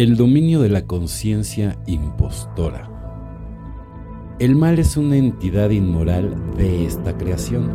[0.00, 2.88] El dominio de la conciencia impostora.
[4.38, 7.68] El mal es una entidad inmoral de esta creación,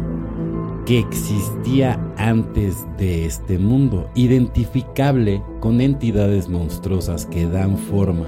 [0.87, 8.25] que existía antes de este mundo, identificable con entidades monstruosas que dan forma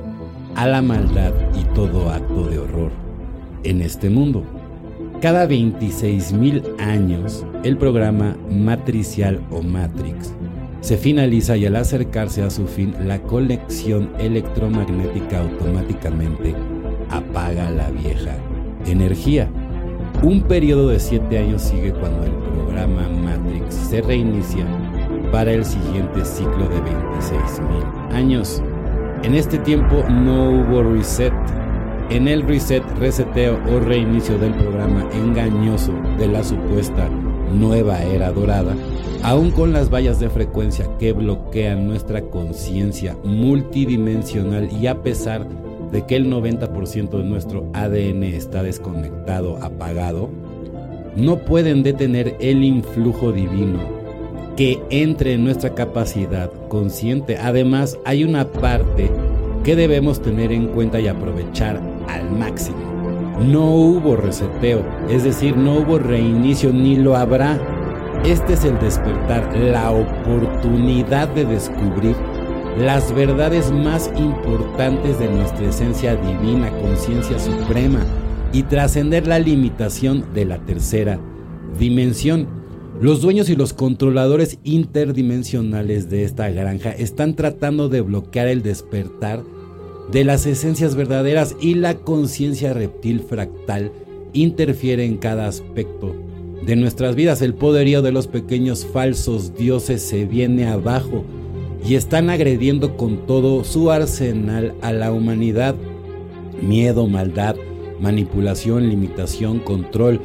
[0.53, 2.91] a la maldad y todo acto de horror
[3.63, 4.43] en este mundo.
[5.21, 10.35] Cada 26.000 años, el programa matricial o Matrix
[10.81, 16.55] se finaliza y al acercarse a su fin, la conexión electromagnética automáticamente
[17.09, 18.37] apaga la vieja
[18.85, 19.49] energía.
[20.23, 24.65] Un periodo de 7 años sigue cuando el programa Matrix se reinicia
[25.31, 28.61] para el siguiente ciclo de 26.000 años.
[29.23, 31.33] En este tiempo no hubo reset.
[32.09, 37.09] En el reset, reseteo o reinicio del programa engañoso de la supuesta
[37.53, 38.75] nueva era dorada,
[39.23, 45.47] aún con las vallas de frecuencia que bloquean nuestra conciencia multidimensional y a pesar
[45.91, 50.29] de que el 90% de nuestro ADN está desconectado, apagado,
[51.15, 53.79] no pueden detener el influjo divino
[54.55, 57.37] que entre en nuestra capacidad consciente.
[57.37, 59.09] Además, hay una parte
[59.63, 62.86] que debemos tener en cuenta y aprovechar al máximo
[63.39, 67.59] no hubo reseteo, es decir, no hubo reinicio ni lo habrá.
[68.25, 72.15] Este es el despertar, la oportunidad de descubrir
[72.79, 77.99] las verdades más importantes de nuestra esencia divina, conciencia suprema
[78.53, 81.19] y trascender la limitación de la tercera
[81.77, 82.47] dimensión.
[82.99, 89.43] Los dueños y los controladores interdimensionales de esta granja están tratando de bloquear el despertar
[90.11, 93.91] de las esencias verdaderas y la conciencia reptil fractal
[94.33, 96.15] interfiere en cada aspecto
[96.65, 97.41] de nuestras vidas.
[97.41, 101.23] El poderío de los pequeños falsos dioses se viene abajo
[101.85, 105.75] y están agrediendo con todo su arsenal a la humanidad.
[106.61, 107.55] Miedo, maldad,
[107.99, 110.19] manipulación, limitación, control.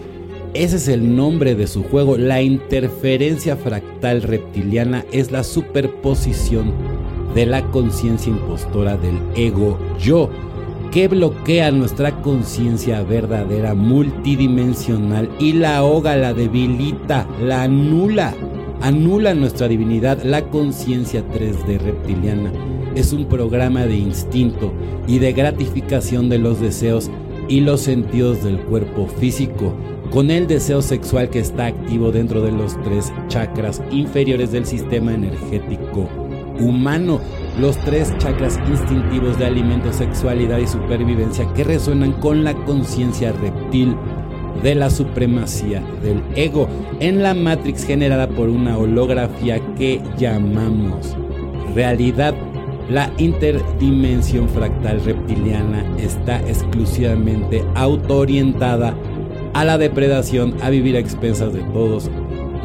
[0.55, 2.19] Ese es el nombre de su juego.
[2.19, 6.73] La interferencia fractal reptiliana es la superposición
[7.35, 10.29] de la conciencia impostora del ego yo,
[10.91, 18.35] que bloquea nuestra conciencia verdadera multidimensional y la ahoga, la debilita, la anula,
[18.83, 22.53] anula nuestra divinidad, la conciencia 3D reptiliana.
[22.95, 24.75] Es un programa de instinto
[25.07, 27.11] y de gratificación de los deseos
[27.49, 29.73] y los sentidos del cuerpo físico,
[30.11, 35.15] con el deseo sexual que está activo dentro de los tres chakras inferiores del sistema
[35.15, 36.22] energético
[36.61, 37.21] humano,
[37.61, 43.97] los tres chakras instintivos de alimento, sexualidad y supervivencia que resuenan con la conciencia reptil
[44.63, 46.69] de la supremacía del ego
[47.01, 51.17] en la matrix generada por una holografía que llamamos
[51.75, 52.35] realidad.
[52.91, 58.95] La interdimensión fractal reptiliana está exclusivamente autoorientada
[59.55, 62.11] a la depredación, a vivir a expensas de todos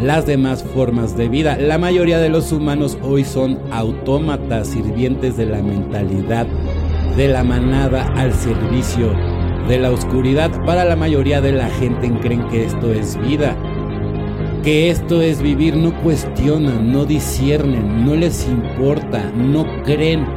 [0.01, 1.57] las demás formas de vida.
[1.57, 6.47] La mayoría de los humanos hoy son autómatas, sirvientes de la mentalidad
[7.17, 9.11] de la manada al servicio
[9.67, 10.51] de la oscuridad.
[10.65, 13.55] Para la mayoría de la gente creen que esto es vida,
[14.63, 20.27] que esto es vivir, no cuestionan, no disciernen, no les importa, no creen.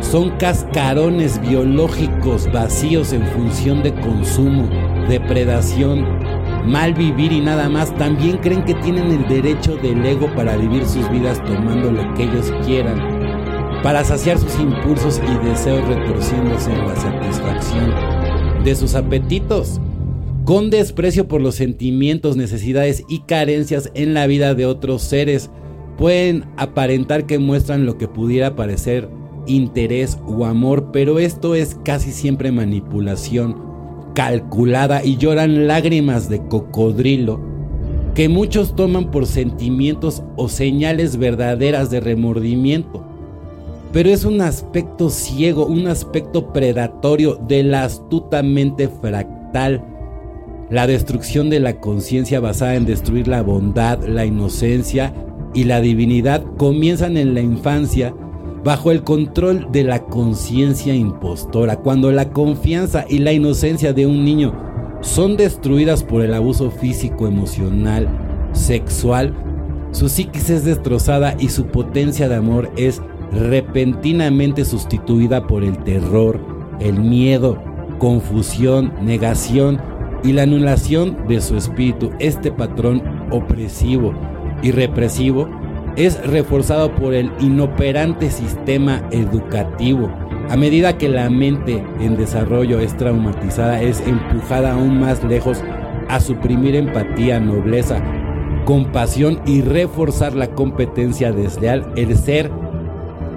[0.00, 4.68] Son cascarones biológicos vacíos en función de consumo,
[5.08, 6.23] depredación,
[6.64, 10.86] mal vivir y nada más, también creen que tienen el derecho del ego para vivir
[10.86, 12.98] sus vidas tomando lo que ellos quieran,
[13.82, 19.80] para saciar sus impulsos y deseos retorciéndose en la satisfacción de sus apetitos,
[20.44, 25.50] con desprecio por los sentimientos, necesidades y carencias en la vida de otros seres,
[25.98, 29.08] pueden aparentar que muestran lo que pudiera parecer
[29.46, 33.63] interés o amor, pero esto es casi siempre manipulación
[34.14, 37.54] calculada y lloran lágrimas de cocodrilo
[38.14, 43.04] que muchos toman por sentimientos o señales verdaderas de remordimiento.
[43.92, 49.84] Pero es un aspecto ciego, un aspecto predatorio de la astuta mente fractal.
[50.70, 55.12] La destrucción de la conciencia basada en destruir la bondad, la inocencia
[55.52, 58.14] y la divinidad comienzan en la infancia
[58.64, 64.24] bajo el control de la conciencia impostora, cuando la confianza y la inocencia de un
[64.24, 64.54] niño
[65.02, 68.08] son destruidas por el abuso físico, emocional,
[68.52, 69.34] sexual,
[69.90, 76.40] su psiquis es destrozada y su potencia de amor es repentinamente sustituida por el terror,
[76.80, 77.62] el miedo,
[77.98, 79.78] confusión, negación
[80.24, 82.10] y la anulación de su espíritu.
[82.18, 84.14] Este patrón opresivo
[84.62, 85.48] y represivo
[85.96, 90.10] es reforzado por el inoperante sistema educativo.
[90.50, 95.62] A medida que la mente en desarrollo es traumatizada, es empujada aún más lejos
[96.08, 98.02] a suprimir empatía, nobleza,
[98.64, 102.50] compasión y reforzar la competencia desleal, el ser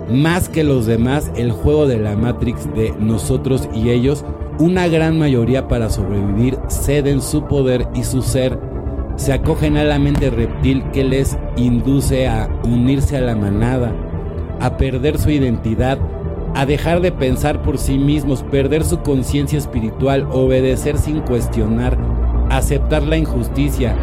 [0.10, 4.24] más que los demás, el juego de la Matrix de nosotros y ellos,
[4.60, 8.58] una gran mayoría para sobrevivir ceden su poder y su ser,
[9.18, 13.92] se acogen a la mente reptil que les induce a unirse a la manada,
[14.62, 15.98] a perder su identidad,
[16.56, 21.98] a dejar de pensar por sí mismos, perder su conciencia espiritual, obedecer sin cuestionar,
[22.50, 23.98] aceptar la injusticia,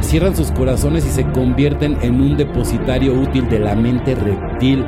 [0.00, 4.84] cierran sus corazones y se convierten en un depositario útil de la mente reptil.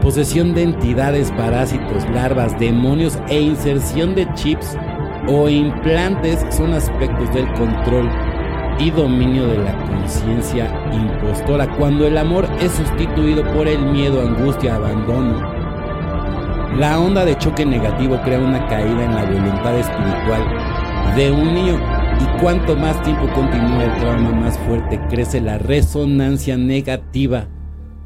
[0.00, 4.76] Posesión de entidades, parásitos, larvas, demonios e inserción de chips
[5.26, 8.08] o implantes son aspectos del control
[8.78, 14.76] y dominio de la conciencia impostora cuando el amor es sustituido por el miedo, angustia,
[14.76, 15.40] abandono.
[16.78, 20.42] La onda de choque negativo crea una caída en la voluntad espiritual
[21.16, 21.80] de un niño
[22.20, 27.48] y cuanto más tiempo continúa el trauma, más fuerte crece la resonancia negativa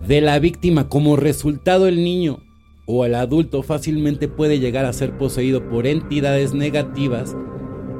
[0.06, 0.88] de la víctima.
[0.88, 2.41] Como resultado, el niño
[2.87, 7.37] o el adulto fácilmente puede llegar a ser poseído por entidades negativas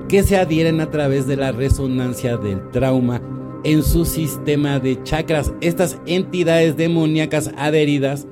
[0.09, 3.23] que se adhieren a través de la resonancia del trauma
[3.65, 5.53] en su sistema de chakras.
[5.61, 8.27] Estas entidades demoníacas adheridas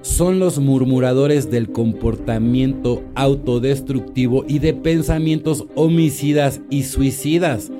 [0.00, 7.70] son los murmuradores del comportamiento autodestructivo y de pensamientos homicidas y suicidas.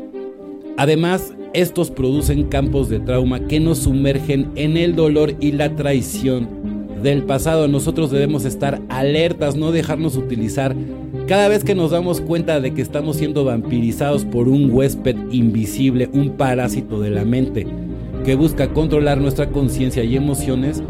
[0.77, 6.72] Además, estos producen campos de trauma que nos sumergen en el dolor y la traición
[7.03, 7.69] del pasado.
[7.69, 10.75] Nosotros debemos estar alertas, no dejarnos utilizar
[11.27, 16.11] cada vez que nos damos cuenta de que estamos siendo vampirizados por un huésped invisible,
[16.13, 17.67] un parásito de la mente,
[18.25, 20.83] que busca controlar nuestra conciencia y emociones,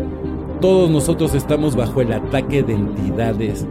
[0.60, 3.66] todos nosotros estamos bajo el ataque de entidades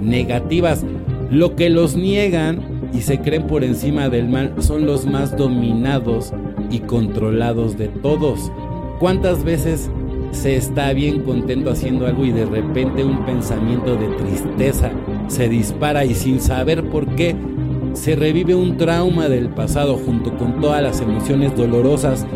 [0.00, 0.84] negativas.
[1.30, 2.60] Lo que los niegan
[2.94, 6.32] y se creen por encima del mal son los más dominados
[6.70, 8.50] y controlados de todos.
[8.98, 9.90] ¿Cuántas veces
[10.32, 14.90] se está bien contento haciendo algo y de repente un pensamiento de tristeza
[15.28, 17.34] se dispara y sin saber por qué
[17.94, 22.26] se revive un trauma del pasado junto con todas las emociones dolorosas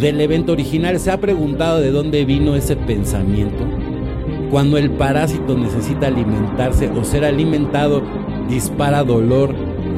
[0.00, 3.64] del evento original, ¿se ha preguntado de dónde vino ese pensamiento?
[4.50, 8.02] Cuando el parásito necesita alimentarse o ser alimentado,
[8.48, 9.54] dispara dolor,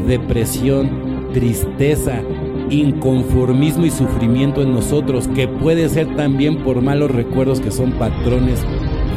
[0.06, 2.22] depresión, tristeza,
[2.70, 8.64] inconformismo y sufrimiento en nosotros, que puede ser también por malos recuerdos que son patrones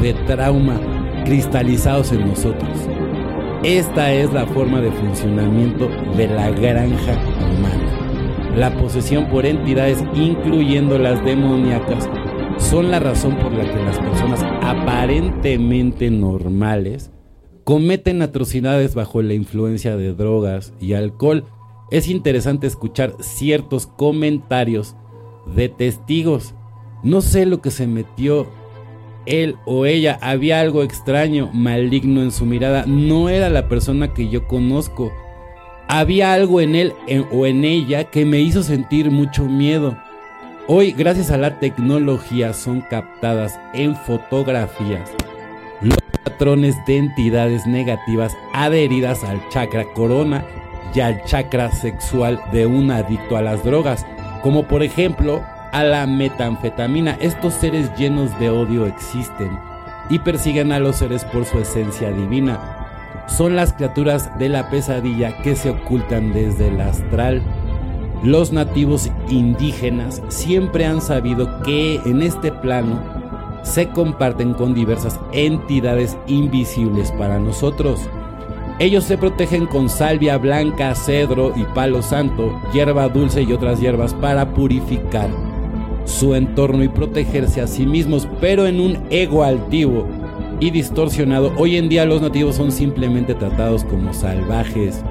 [0.02, 0.80] de trauma
[1.26, 2.78] cristalizados en nosotros.
[3.64, 5.88] Esta es la forma de funcionamiento
[6.18, 8.56] de la granja humana.
[8.56, 12.10] La posesión por entidades, incluyendo las demoníacas,
[12.58, 17.12] son la razón por la que las personas aparentemente normales
[17.64, 21.46] cometen atrocidades bajo la influencia de drogas y alcohol.
[21.92, 24.96] Es interesante escuchar ciertos comentarios
[25.46, 26.56] de testigos.
[27.04, 28.48] No sé lo que se metió
[29.28, 30.18] él o ella.
[30.22, 32.86] Había algo extraño, maligno en su mirada.
[32.88, 35.12] No era la persona que yo conozco
[35.94, 36.94] había algo en él
[37.34, 39.98] o en ella que me hizo sentir mucho miedo.
[40.70, 45.12] Hoy, gracias a la tecnología, son captadas en fotografías
[45.82, 50.46] los patrones de entidades negativas adheridas al chakra corona
[50.94, 54.06] y al chakra sexual de un adicto a las drogas,
[54.42, 57.18] como por ejemplo a la metanfetamina.
[57.22, 59.58] Estos seres llenos de odio existen
[60.10, 62.78] y persiguen a los seres por su esencia divina
[63.28, 67.42] son las criaturas de la pesadilla que se ocultan desde el astral.
[68.24, 73.02] Los nativos indígenas siempre han sabido que en este plano
[73.64, 78.02] se comparten con diversas entidades invisibles para nosotros.
[78.82, 84.16] Ellos se protegen con salvia blanca, cedro y palo santo, hierba dulce y otras hierbas
[84.16, 85.30] para purificar
[86.06, 90.08] su entorno y protegerse a sí mismos, pero en un ego altivo
[90.60, 95.04] y distorsionado, hoy en día los nativos son simplemente tratados como salvajes,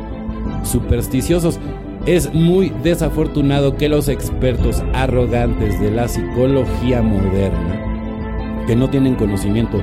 [0.65, 1.61] supersticiosos.
[2.07, 9.81] Es muy desafortunado que los expertos arrogantes de la psicología moderna, que no tienen conocimiento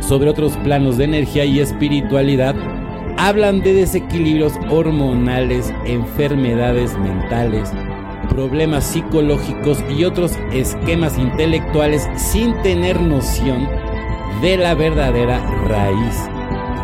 [0.00, 2.56] sobre otros planos de energía y espiritualidad,
[3.18, 7.68] hablan de desequilibrios hormonales, enfermedades mentales,
[8.28, 13.68] problemas psicológicos y otros esquemas intelectuales sin tener noción
[14.40, 16.14] de la verdadera raíz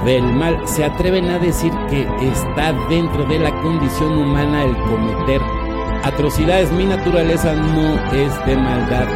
[0.04, 0.58] del mal.
[0.66, 5.40] Se atreven a decir que está dentro de la condición humana el cometer
[6.02, 6.72] atrocidades.
[6.72, 9.06] Mi naturaleza no es de maldad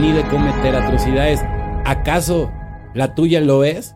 [0.00, 1.44] ni de cometer atrocidades.
[1.84, 2.50] ¿Acaso
[2.94, 3.94] la tuya lo es?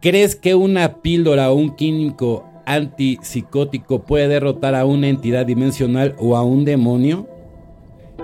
[0.00, 6.36] ¿Crees que una píldora o un químico antipsicótico puede derrotar a una entidad dimensional o
[6.36, 7.26] a un demonio?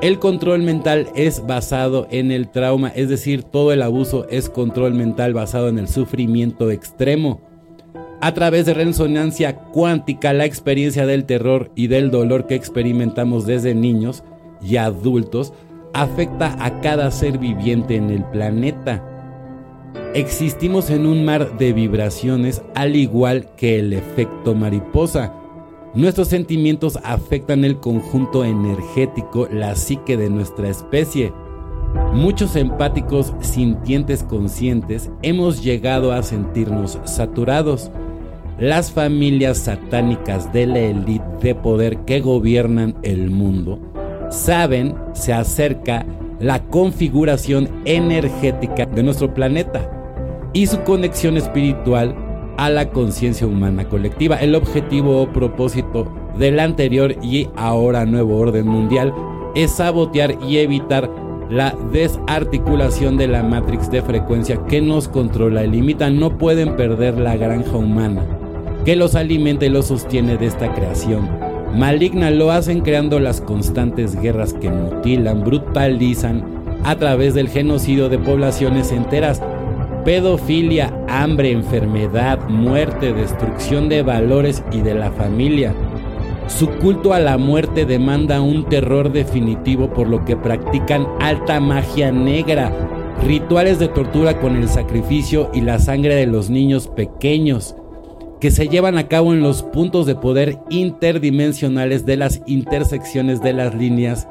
[0.03, 4.95] El control mental es basado en el trauma, es decir, todo el abuso es control
[4.95, 7.41] mental basado en el sufrimiento extremo.
[8.21, 13.75] A través de resonancia cuántica, la experiencia del terror y del dolor que experimentamos desde
[13.75, 14.25] niños
[14.61, 15.53] y adultos
[15.95, 19.09] afecta a cada ser viviente en el planeta.
[20.15, 25.33] Existimos en un mar de vibraciones al igual que el efecto mariposa.
[25.95, 31.33] Nuestros sentimientos afectan el conjunto energético, la psique de nuestra especie.
[32.13, 37.91] Muchos empáticos sintientes conscientes hemos llegado a sentirnos saturados.
[38.59, 43.79] Las familias satánicas de la élite de poder que gobiernan el mundo
[44.31, 46.07] saben se acerca
[46.43, 49.89] la configuración energética de nuestro planeta
[50.53, 52.15] y su conexión espiritual
[52.59, 54.37] a la conciencia humana colectiva.
[54.37, 59.15] El objetivo o propósito del anterior y ahora nuevo orden mundial
[59.55, 61.09] es sabotear y evitar
[61.49, 66.11] la desarticulación de la matrix de frecuencia que nos controla y limita.
[66.11, 68.23] No pueden perder la granja humana
[68.85, 71.52] que los alimenta y los sostiene de esta creación.
[71.75, 76.45] Maligna lo hacen creando las constantes guerras que mutilan, brutalizan
[76.85, 79.41] a través del genocidio de poblaciones enteras
[80.05, 85.75] pedofilia, hambre, enfermedad, muerte, destrucción de valores y de la familia.
[86.49, 92.11] Su culto a la muerte demanda un terror definitivo por lo que practican alta magia
[92.11, 92.73] negra,
[93.25, 97.77] rituales de tortura con el sacrificio y la sangre de los niños pequeños,
[98.43, 103.53] que se llevan a cabo en los puntos de poder interdimensionales de las intersecciones de
[103.53, 104.27] las líneas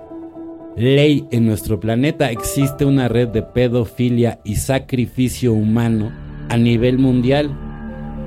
[0.75, 2.29] ley en nuestro planeta.
[2.29, 6.11] Existe una red de pedofilia y sacrificio humano
[6.49, 7.57] a nivel mundial.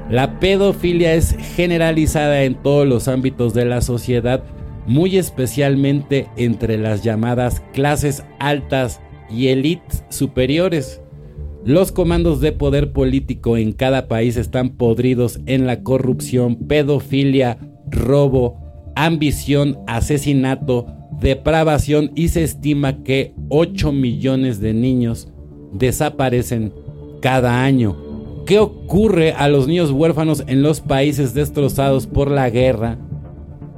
[0.08, 4.42] La pedofilia es generalizada en todos los ámbitos de la sociedad,
[4.86, 11.02] muy especialmente entre las llamadas clases altas y élites superiores.
[11.64, 17.56] Los comandos de poder político en cada país están podridos en la corrupción, pedofilia,
[17.90, 20.86] robo, ambición, asesinato,
[21.20, 25.28] depravación y se estima que 8 millones de niños
[25.72, 26.70] desaparecen
[27.22, 27.96] cada año.
[28.44, 32.98] ¿Qué ocurre a los niños huérfanos en los países destrozados por la guerra?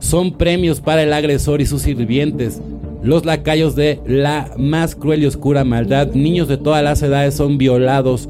[0.01, 2.61] Son premios para el agresor y sus sirvientes.
[3.03, 7.59] Los lacayos de la más cruel y oscura maldad, niños de todas las edades son
[7.59, 8.29] violados,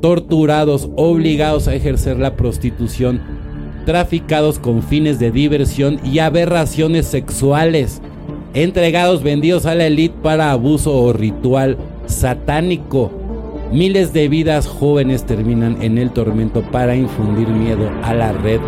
[0.00, 3.20] torturados, obligados a ejercer la prostitución,
[3.84, 8.00] traficados con fines de diversión y aberraciones sexuales
[8.56, 13.12] entregados, vendidos a la élite para abuso o ritual satánico.
[13.70, 18.60] Miles de vidas jóvenes terminan en el tormento para infundir miedo a la red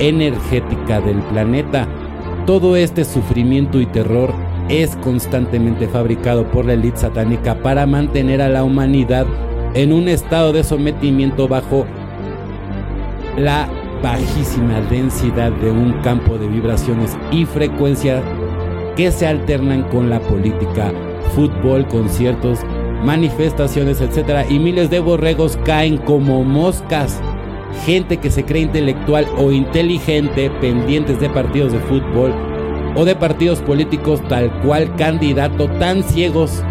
[0.00, 1.86] energética del planeta.
[2.46, 4.34] Todo este sufrimiento y terror
[4.68, 9.26] es constantemente fabricado por la élite satánica para mantener a la humanidad
[9.74, 11.86] en un estado de sometimiento bajo
[13.36, 13.68] la
[14.02, 18.22] bajísima densidad de un campo de vibraciones y frecuencias
[18.96, 20.92] que se alternan con la política,
[21.34, 22.60] fútbol, conciertos,
[23.04, 24.46] manifestaciones, etc.
[24.50, 27.20] Y miles de borregos caen como moscas.
[27.86, 32.51] Gente que se cree intelectual o inteligente, pendientes de partidos de fútbol
[32.94, 36.62] o de partidos políticos tal cual candidato, tan ciegos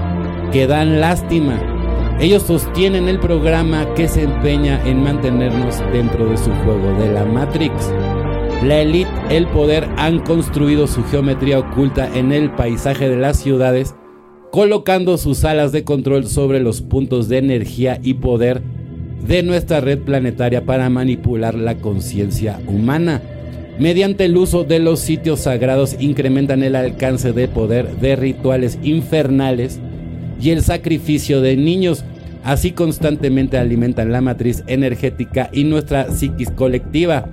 [0.52, 1.60] que dan lástima.
[2.20, 7.26] Ellos sostienen el programa que se empeña en mantenernos dentro de su juego de la
[7.26, 7.92] Matrix.
[8.64, 13.96] La élite, el poder han construido su geometría oculta en el paisaje de las ciudades,
[14.52, 18.62] colocando sus alas de control sobre los puntos de energía y poder
[19.26, 23.22] de nuestra red planetaria para manipular la conciencia humana.
[23.80, 29.80] Mediante el uso de los sitios sagrados incrementan el alcance de poder de rituales infernales
[30.40, 32.04] y el sacrificio de niños.
[32.44, 37.30] Así constantemente alimentan la matriz energética y nuestra psiquis colectiva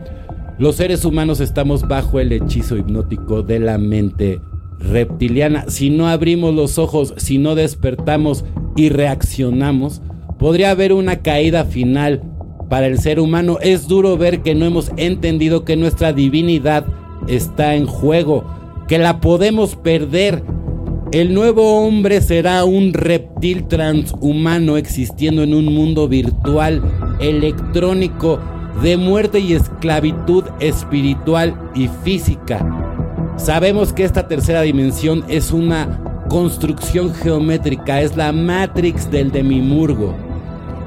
[0.58, 4.40] los seres humanos estamos bajo el hechizo hipnótico de la mente
[4.80, 5.66] reptiliana.
[5.68, 10.02] Si no abrimos los ojos, si no despertamos y reaccionamos,
[10.36, 12.22] podría haber una caída final
[12.68, 13.58] para el ser humano.
[13.60, 16.86] Es duro ver que no hemos entendido que nuestra divinidad
[17.26, 18.44] está en juego,
[18.86, 20.42] que la podemos perder.
[21.12, 26.82] El nuevo hombre será un reptil transhumano existiendo en un mundo virtual,
[27.18, 28.38] electrónico,
[28.82, 32.64] de muerte y esclavitud espiritual y física.
[33.36, 40.14] Sabemos que esta tercera dimensión es una construcción geométrica, es la Matrix del Demimurgo.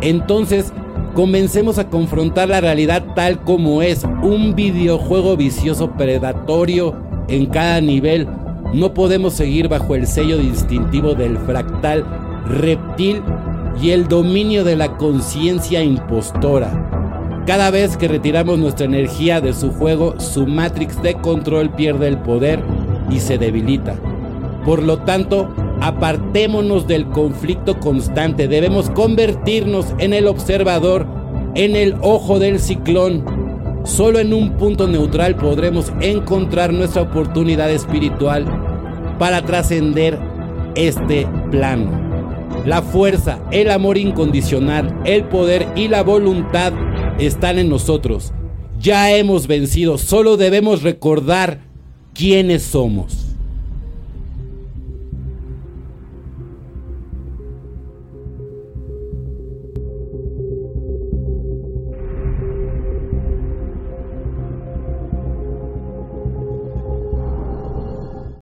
[0.01, 0.71] Entonces,
[1.13, 6.95] comencemos a confrontar la realidad tal como es, un videojuego vicioso predatorio
[7.27, 8.27] en cada nivel.
[8.73, 12.05] No podemos seguir bajo el sello distintivo del fractal
[12.47, 13.21] reptil
[13.81, 16.87] y el dominio de la conciencia impostora.
[17.45, 22.17] Cada vez que retiramos nuestra energía de su juego, su Matrix de control pierde el
[22.17, 22.63] poder
[23.09, 23.95] y se debilita.
[24.63, 25.49] Por lo tanto,
[25.81, 28.47] apartémonos del conflicto constante.
[28.47, 31.07] Debemos convertirnos en el observador,
[31.55, 33.25] en el ojo del ciclón.
[33.83, 38.45] Solo en un punto neutral podremos encontrar nuestra oportunidad espiritual
[39.17, 40.19] para trascender
[40.75, 41.99] este plano.
[42.65, 46.73] La fuerza, el amor incondicional, el poder y la voluntad
[47.17, 48.33] están en nosotros.
[48.79, 51.61] Ya hemos vencido, solo debemos recordar
[52.13, 53.20] quiénes somos.